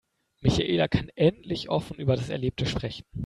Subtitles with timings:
[0.41, 3.05] Michaela kann endlich offen über das Erlebte sprechen.